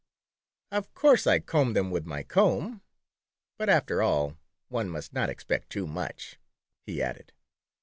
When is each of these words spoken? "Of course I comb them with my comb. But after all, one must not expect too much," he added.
"Of 0.71 0.95
course 0.95 1.27
I 1.27 1.37
comb 1.37 1.73
them 1.73 1.91
with 1.91 2.07
my 2.07 2.23
comb. 2.23 2.81
But 3.59 3.69
after 3.69 4.01
all, 4.01 4.35
one 4.67 4.89
must 4.89 5.13
not 5.13 5.29
expect 5.29 5.69
too 5.69 5.85
much," 5.85 6.39
he 6.87 7.03
added. 7.03 7.33